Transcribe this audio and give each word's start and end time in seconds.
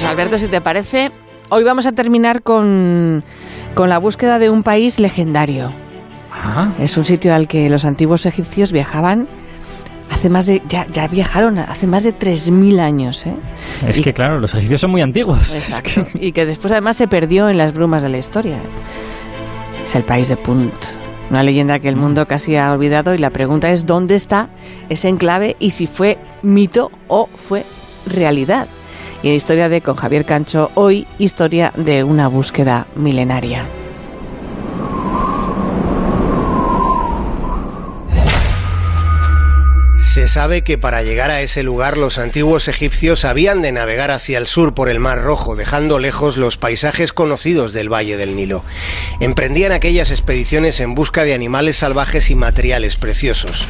Pues 0.00 0.10
Alberto, 0.10 0.38
si 0.38 0.48
te 0.48 0.62
parece, 0.62 1.10
hoy 1.50 1.62
vamos 1.62 1.84
a 1.84 1.92
terminar 1.92 2.40
con, 2.42 3.22
con 3.74 3.90
la 3.90 3.98
búsqueda 3.98 4.38
de 4.38 4.48
un 4.48 4.62
país 4.62 4.98
legendario. 4.98 5.72
Es 6.78 6.96
un 6.96 7.04
sitio 7.04 7.34
al 7.34 7.46
que 7.46 7.68
los 7.68 7.84
antiguos 7.84 8.24
egipcios 8.24 8.72
viajaban 8.72 9.28
hace 10.10 10.30
más 10.30 10.46
de 10.46 10.62
ya, 10.70 10.86
ya 10.90 11.06
viajaron 11.06 11.58
hace 11.58 11.86
más 11.86 12.02
de 12.02 12.12
3000 12.12 12.80
años, 12.80 13.26
¿eh? 13.26 13.34
es 13.86 13.98
Y- 13.98 14.02
que 14.02 14.14
claro, 14.14 14.40
los 14.40 14.54
egipcios 14.54 14.80
son 14.80 14.90
muy 14.90 15.02
antiguos. 15.02 15.52
Es 15.54 15.68
Exacto. 15.68 16.10
que- 16.18 16.26
Y 16.28 16.32
que 16.32 16.46
después 16.46 16.72
además 16.72 16.96
se 16.96 17.06
perdió 17.06 17.50
en 17.50 17.58
las 17.58 17.74
brumas 17.74 18.02
de 18.02 18.08
la 18.08 18.16
historia. 18.16 18.56
Es 19.84 19.94
el 19.96 20.04
país 20.04 20.30
de 20.30 20.38
Punt. 20.38 20.72
Una 21.30 21.42
leyenda 21.42 21.78
que 21.78 21.88
el 21.88 21.96
mundo 21.96 22.24
casi 22.24 22.56
ha 22.56 22.72
olvidado 22.72 23.14
y 23.14 23.18
la 23.18 23.28
pregunta 23.30 23.70
es 23.70 23.84
dónde 23.84 24.14
está 24.14 24.48
ese 24.88 25.08
enclave 25.10 25.56
y 25.58 25.72
si 25.72 25.86
fue 25.86 26.16
mito 26.42 26.90
o 27.06 27.28
fue 27.36 27.64
realidad. 28.06 28.66
Y 29.22 29.28
en 29.28 29.34
Historia 29.34 29.68
de 29.68 29.80
con 29.80 29.96
Javier 29.96 30.24
Cancho, 30.24 30.70
hoy 30.74 31.06
historia 31.18 31.72
de 31.76 32.04
una 32.04 32.28
búsqueda 32.28 32.86
milenaria. 32.94 33.66
Se 40.12 40.26
sabe 40.26 40.62
que 40.62 40.76
para 40.76 41.04
llegar 41.04 41.30
a 41.30 41.40
ese 41.40 41.62
lugar 41.62 41.96
los 41.96 42.18
antiguos 42.18 42.66
egipcios 42.66 43.24
habían 43.24 43.62
de 43.62 43.70
navegar 43.70 44.10
hacia 44.10 44.38
el 44.38 44.48
sur 44.48 44.74
por 44.74 44.88
el 44.88 44.98
Mar 44.98 45.22
Rojo, 45.22 45.54
dejando 45.54 46.00
lejos 46.00 46.36
los 46.36 46.56
paisajes 46.56 47.12
conocidos 47.12 47.72
del 47.72 47.92
Valle 47.92 48.16
del 48.16 48.34
Nilo. 48.34 48.64
Emprendían 49.20 49.70
aquellas 49.70 50.10
expediciones 50.10 50.80
en 50.80 50.96
busca 50.96 51.22
de 51.22 51.32
animales 51.32 51.76
salvajes 51.76 52.28
y 52.30 52.34
materiales 52.34 52.96
preciosos. 52.96 53.68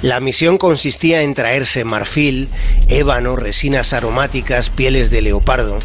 La 0.00 0.20
misión 0.20 0.56
consistía 0.56 1.20
en 1.20 1.34
traerse 1.34 1.84
marfil, 1.84 2.48
ébano, 2.88 3.36
resinas 3.36 3.92
aromáticas, 3.92 4.70
pieles 4.70 5.10
de 5.10 5.20
leopardo. 5.20 5.78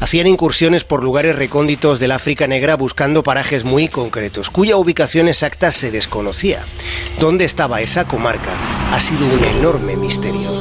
Hacían 0.00 0.26
incursiones 0.26 0.84
por 0.84 1.04
lugares 1.04 1.36
recónditos 1.36 2.00
del 2.00 2.12
África 2.12 2.46
Negra 2.46 2.76
buscando 2.76 3.22
parajes 3.22 3.64
muy 3.64 3.88
concretos, 3.88 4.48
cuya 4.48 4.78
ubicación 4.78 5.28
exacta 5.28 5.70
se 5.70 5.90
desconocía. 5.90 6.64
¿Dónde 7.18 7.44
estaba 7.44 7.80
esa 7.80 8.04
comarca? 8.04 8.50
Ha 8.92 9.00
sido 9.00 9.26
un 9.26 9.44
enorme 9.58 9.96
misterio. 9.96 10.59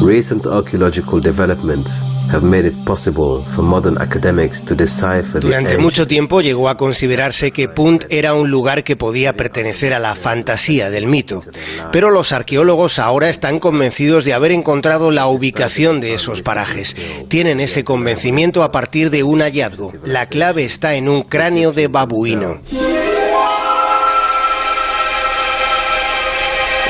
Recent 0.00 0.46
archaeological 0.46 1.20
developments 1.20 2.02
have 2.30 2.44
made 2.44 2.66
it 2.66 2.84
possible 2.84 3.42
for 3.54 3.62
modern 3.62 4.00
academics 4.00 4.64
to 4.64 4.76
decipher 4.76 5.40
the 5.40 5.48
Durante 5.48 5.76
mucho 5.78 6.06
tiempo 6.06 6.40
llegó 6.40 6.68
a 6.68 6.76
considerarse 6.76 7.50
que 7.50 7.68
Punt 7.68 8.04
era 8.08 8.34
un 8.34 8.48
lugar 8.48 8.84
que 8.84 8.96
podía 8.96 9.36
pertenecer 9.36 9.92
a 9.92 9.98
la 9.98 10.14
fantasía 10.14 10.88
del 10.90 11.06
mito, 11.06 11.42
pero 11.90 12.10
los 12.10 12.32
arqueólogos 12.32 13.00
ahora 13.00 13.28
están 13.28 13.58
convencidos 13.58 14.24
de 14.24 14.34
haber 14.34 14.52
encontrado 14.52 15.10
la 15.10 15.26
ubicación 15.26 16.00
de 16.00 16.14
esos 16.14 16.42
parajes. 16.42 16.94
Tienen 17.28 17.58
ese 17.58 17.82
convencimiento 17.82 18.62
a 18.62 18.70
partir 18.70 19.10
de 19.10 19.24
un 19.24 19.40
hallazgo. 19.40 19.92
La 20.04 20.26
clave 20.26 20.64
está 20.64 20.94
en 20.94 21.08
un 21.08 21.22
cráneo 21.22 21.72
de 21.72 21.88
babuino. 21.88 22.60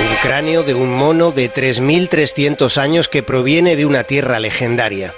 Un 0.09 0.17
cráneo 0.23 0.63
de 0.63 0.75
un 0.75 0.95
mono 0.95 1.33
de 1.33 1.53
3.300 1.53 2.79
años 2.79 3.09
que 3.09 3.23
proviene 3.23 3.77
de 3.77 3.85
una 3.85 4.05
tierra 4.05 4.41
legendaria. 4.41 5.15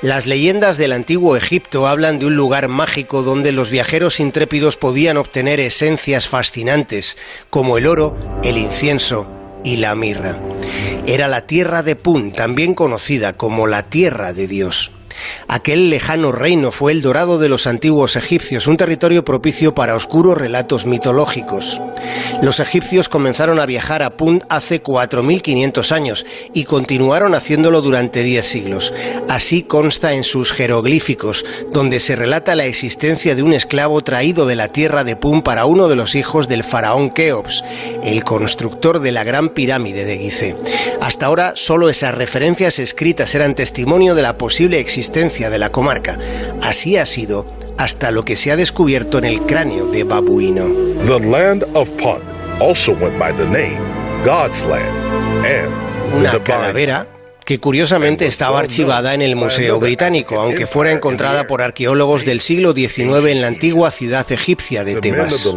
Las 0.00 0.26
leyendas 0.26 0.78
del 0.78 0.92
antiguo 0.92 1.36
Egipto 1.36 1.86
hablan 1.86 2.18
de 2.18 2.26
un 2.26 2.36
lugar 2.36 2.68
mágico 2.68 3.22
donde 3.22 3.52
los 3.52 3.68
viajeros 3.68 4.18
intrépidos 4.18 4.76
podían 4.76 5.18
obtener 5.18 5.60
esencias 5.60 6.26
fascinantes, 6.26 7.18
como 7.50 7.76
el 7.76 7.86
oro, 7.86 8.16
el 8.42 8.56
incienso 8.56 9.28
y 9.62 9.76
la 9.76 9.94
mirra. 9.94 10.38
Era 11.06 11.28
la 11.28 11.46
tierra 11.46 11.82
de 11.82 11.96
Pun, 11.96 12.32
también 12.32 12.74
conocida 12.74 13.34
como 13.34 13.66
la 13.66 13.82
tierra 13.84 14.32
de 14.32 14.48
Dios. 14.48 14.90
Aquel 15.48 15.90
lejano 15.90 16.32
reino 16.32 16.72
fue 16.72 16.92
el 16.92 17.02
dorado 17.02 17.38
de 17.38 17.48
los 17.48 17.66
antiguos 17.66 18.16
egipcios, 18.16 18.66
un 18.66 18.76
territorio 18.76 19.24
propicio 19.24 19.74
para 19.74 19.96
oscuros 19.96 20.38
relatos 20.38 20.86
mitológicos. 20.86 21.80
Los 22.40 22.60
egipcios 22.60 23.08
comenzaron 23.08 23.60
a 23.60 23.66
viajar 23.66 24.02
a 24.02 24.16
Punt 24.16 24.44
hace 24.48 24.82
4.500 24.82 25.92
años 25.92 26.24
y 26.54 26.64
continuaron 26.64 27.34
haciéndolo 27.34 27.82
durante 27.82 28.22
10 28.22 28.46
siglos. 28.46 28.94
Así 29.28 29.62
consta 29.62 30.14
en 30.14 30.24
sus 30.24 30.52
jeroglíficos, 30.52 31.44
donde 31.72 32.00
se 32.00 32.16
relata 32.16 32.54
la 32.54 32.64
existencia 32.64 33.34
de 33.34 33.42
un 33.42 33.52
esclavo 33.52 34.02
traído 34.02 34.46
de 34.46 34.56
la 34.56 34.68
tierra 34.68 35.04
de 35.04 35.16
Punt 35.16 35.44
para 35.44 35.66
uno 35.66 35.88
de 35.88 35.96
los 35.96 36.14
hijos 36.14 36.48
del 36.48 36.64
faraón 36.64 37.10
Keops, 37.10 37.64
el 38.02 38.24
constructor 38.24 39.00
de 39.00 39.12
la 39.12 39.24
gran 39.24 39.50
pirámide 39.50 40.04
de 40.04 40.18
Gizeh. 40.18 40.56
Hasta 41.00 41.26
ahora 41.26 41.52
solo 41.56 41.90
esas 41.90 42.14
referencias 42.14 42.78
escritas 42.78 43.34
eran 43.34 43.54
testimonio 43.54 44.14
de 44.14 44.22
la 44.22 44.38
posible 44.38 44.78
existencia 44.78 45.09
de 45.10 45.58
la 45.58 45.72
comarca. 45.72 46.18
Así 46.62 46.96
ha 46.96 47.04
sido 47.04 47.46
hasta 47.78 48.10
lo 48.10 48.24
que 48.24 48.36
se 48.36 48.52
ha 48.52 48.56
descubierto 48.56 49.18
en 49.18 49.24
el 49.24 49.42
cráneo 49.42 49.86
de 49.86 50.04
babuino. 50.04 50.66
The 51.04 51.18
land 51.18 51.64
of 51.74 51.90
Punt 51.92 52.22
also 52.60 52.92
went 52.92 53.18
by 53.18 53.32
the 53.32 53.46
name 53.46 53.80
God's 54.24 54.64
Land 54.66 55.44
and 55.44 56.14
Una 56.14 56.42
calavera 56.42 57.06
que 57.44 57.58
curiosamente 57.58 58.26
estaba 58.26 58.60
archivada 58.60 59.14
en 59.14 59.22
el 59.22 59.34
Museo 59.34 59.80
Británico, 59.80 60.38
aunque 60.38 60.66
fuera 60.66 60.92
encontrada 60.92 61.46
por 61.46 61.62
arqueólogos 61.62 62.24
del 62.24 62.40
siglo 62.40 62.72
XIX 62.72 63.26
en 63.26 63.40
la 63.40 63.48
antigua 63.48 63.90
ciudad 63.90 64.30
egipcia 64.30 64.84
de 64.84 65.00
Tebas. 65.00 65.48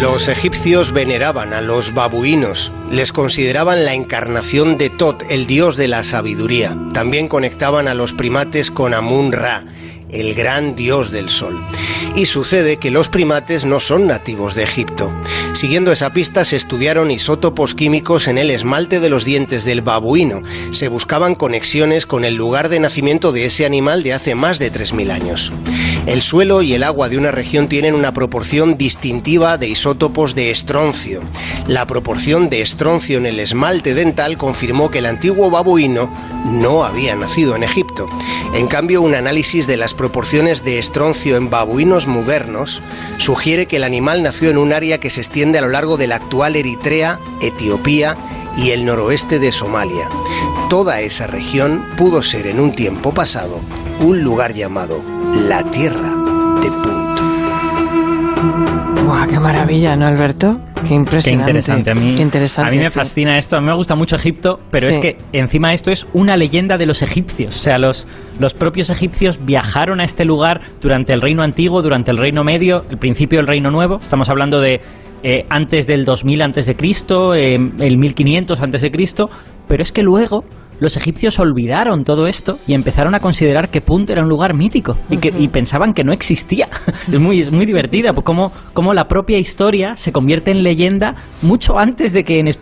Los 0.00 0.28
egipcios 0.28 0.92
veneraban 0.92 1.52
a 1.52 1.60
los 1.60 1.92
babuinos, 1.92 2.72
les 2.90 3.12
consideraban 3.12 3.84
la 3.84 3.94
encarnación 3.94 4.78
de 4.78 4.90
Tot, 4.90 5.22
el 5.30 5.46
dios 5.46 5.76
de 5.76 5.88
la 5.88 6.04
sabiduría. 6.04 6.76
También 6.92 7.28
conectaban 7.28 7.88
a 7.88 7.94
los 7.94 8.12
primates 8.14 8.70
con 8.70 8.94
Amun-Ra, 8.94 9.64
el 10.10 10.34
gran 10.34 10.74
dios 10.74 11.10
del 11.10 11.28
sol. 11.28 11.62
Y 12.14 12.26
sucede 12.26 12.78
que 12.78 12.90
los 12.90 13.08
primates 13.08 13.64
no 13.64 13.80
son 13.80 14.06
nativos 14.06 14.54
de 14.54 14.62
Egipto. 14.62 15.12
Siguiendo 15.52 15.92
esa 15.92 16.12
pista 16.12 16.44
se 16.44 16.56
estudiaron 16.56 17.10
isótopos 17.10 17.74
químicos 17.74 18.26
en 18.28 18.38
el 18.38 18.50
esmalte 18.50 19.00
de 19.00 19.10
los 19.10 19.24
dientes 19.24 19.64
del 19.64 19.82
babuino. 19.82 20.42
Se 20.72 20.88
buscaban 20.88 21.34
conexiones 21.34 22.06
con 22.06 22.24
el 22.24 22.34
lugar 22.34 22.68
de 22.68 22.80
nacimiento 22.80 23.32
de 23.32 23.44
ese 23.44 23.66
animal 23.66 24.02
de 24.02 24.14
hace 24.14 24.34
más 24.34 24.58
de 24.58 24.72
3.000 24.72 25.10
años. 25.10 25.52
El 26.08 26.22
suelo 26.22 26.62
y 26.62 26.72
el 26.72 26.84
agua 26.84 27.10
de 27.10 27.18
una 27.18 27.32
región 27.32 27.68
tienen 27.68 27.94
una 27.94 28.14
proporción 28.14 28.78
distintiva 28.78 29.58
de 29.58 29.68
isótopos 29.68 30.34
de 30.34 30.50
estroncio. 30.50 31.20
La 31.66 31.86
proporción 31.86 32.48
de 32.48 32.62
estroncio 32.62 33.18
en 33.18 33.26
el 33.26 33.38
esmalte 33.38 33.92
dental 33.92 34.38
confirmó 34.38 34.90
que 34.90 35.00
el 35.00 35.06
antiguo 35.06 35.50
babuino 35.50 36.10
no 36.46 36.82
había 36.82 37.14
nacido 37.14 37.54
en 37.56 37.62
Egipto. 37.62 38.08
En 38.54 38.68
cambio, 38.68 39.02
un 39.02 39.14
análisis 39.14 39.66
de 39.66 39.76
las 39.76 39.92
proporciones 39.92 40.64
de 40.64 40.78
estroncio 40.78 41.36
en 41.36 41.50
babuinos 41.50 42.06
modernos 42.06 42.80
sugiere 43.18 43.66
que 43.66 43.76
el 43.76 43.84
animal 43.84 44.22
nació 44.22 44.48
en 44.48 44.56
un 44.56 44.72
área 44.72 45.00
que 45.00 45.10
se 45.10 45.20
extiende 45.20 45.58
a 45.58 45.62
lo 45.62 45.68
largo 45.68 45.98
de 45.98 46.06
la 46.06 46.16
actual 46.16 46.56
Eritrea, 46.56 47.20
Etiopía 47.42 48.16
y 48.56 48.70
el 48.70 48.86
noroeste 48.86 49.38
de 49.38 49.52
Somalia. 49.52 50.08
Toda 50.70 51.02
esa 51.02 51.26
región 51.26 51.84
pudo 51.98 52.22
ser 52.22 52.46
en 52.46 52.60
un 52.60 52.74
tiempo 52.74 53.12
pasado 53.12 53.60
un 54.00 54.22
lugar 54.22 54.54
llamado 54.54 55.17
la 55.48 55.62
Tierra 55.70 56.10
de 56.62 56.70
Punto. 56.70 57.22
¡Buah, 59.06 59.26
qué 59.26 59.38
maravilla, 59.40 59.96
¿no, 59.96 60.06
Alberto? 60.06 60.58
Qué 60.82 60.88
Qué 60.88 60.94
impresionante. 60.94 61.50
interesante. 61.50 61.90
A 61.90 61.94
mí, 61.94 62.14
Qué 62.16 62.22
interesante, 62.22 62.68
a 62.68 62.72
mí 62.72 62.78
me 62.78 62.90
sí. 62.90 62.98
fascina 62.98 63.36
esto. 63.38 63.56
A 63.56 63.60
mí 63.60 63.66
me 63.66 63.74
gusta 63.74 63.94
mucho 63.94 64.16
Egipto, 64.16 64.58
pero 64.70 64.86
Sí. 64.86 64.92
es 64.94 64.98
que 64.98 65.16
encima 65.32 65.72
esto 65.72 65.90
es 65.90 66.06
una 66.12 66.36
leyenda 66.36 66.76
de 66.78 66.86
los 66.86 67.02
egipcios. 67.02 67.56
O 67.56 67.58
sea, 67.58 67.78
los, 67.78 68.06
los 68.38 68.54
propios 68.54 68.90
egipcios 68.90 69.44
viajaron 69.44 70.00
a 70.00 70.04
este 70.04 70.24
lugar 70.24 70.60
durante 70.80 71.12
el 71.12 71.20
reino 71.20 71.42
antiguo, 71.42 71.82
durante 71.82 72.10
el 72.10 72.16
reino 72.18 72.44
medio, 72.44 72.84
el 72.90 72.98
principio 72.98 73.38
del 73.38 73.46
reino 73.48 73.70
nuevo. 73.70 73.96
Estamos 73.96 74.28
hablando 74.30 74.60
de 74.60 74.80
eh, 75.22 75.44
antes 75.50 75.86
del 75.86 76.04
2000 76.04 76.42
antes 76.42 76.66
de 76.66 76.74
Cristo, 76.76 77.34
eh, 77.34 77.54
el 77.80 77.98
1500 77.98 78.62
antes 78.62 78.82
de 78.82 78.90
Cristo, 78.90 79.28
pero 79.66 79.82
es 79.82 79.90
que 79.90 80.02
luego 80.02 80.44
los 80.80 80.96
egipcios 80.96 81.38
olvidaron 81.38 82.04
todo 82.04 82.26
esto 82.26 82.58
y 82.66 82.74
empezaron 82.74 83.14
a 83.14 83.20
considerar 83.20 83.70
que 83.70 83.80
Punt 83.80 84.10
era 84.10 84.22
un 84.22 84.28
lugar 84.28 84.54
mítico 84.54 84.96
y, 85.10 85.18
que, 85.18 85.32
y 85.36 85.48
pensaban 85.48 85.94
que 85.94 86.04
no 86.04 86.12
existía. 86.12 86.68
es 87.12 87.20
muy, 87.20 87.40
es 87.40 87.50
muy 87.50 87.66
divertida, 87.66 88.12
pues 88.12 88.24
cómo, 88.24 88.52
cómo 88.72 88.94
la 88.94 89.08
propia 89.08 89.38
historia 89.38 89.94
se 89.94 90.12
convierte 90.12 90.50
en 90.50 90.62
leyenda 90.62 91.14
mucho 91.42 91.78
antes 91.78 92.12
de 92.12 92.24
que 92.24 92.38
en 92.38 92.48
España 92.48 92.58